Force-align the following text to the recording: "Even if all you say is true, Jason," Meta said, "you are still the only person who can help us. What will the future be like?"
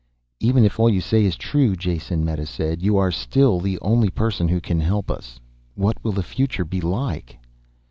"Even 0.39 0.65
if 0.65 0.79
all 0.79 0.89
you 0.89 0.99
say 0.99 1.23
is 1.23 1.35
true, 1.35 1.75
Jason," 1.75 2.25
Meta 2.25 2.47
said, 2.47 2.81
"you 2.81 2.97
are 2.97 3.11
still 3.11 3.59
the 3.59 3.77
only 3.81 4.09
person 4.09 4.47
who 4.47 4.59
can 4.59 4.79
help 4.81 5.11
us. 5.11 5.39
What 5.75 6.03
will 6.03 6.13
the 6.13 6.23
future 6.23 6.65
be 6.65 6.81
like?" 6.81 7.37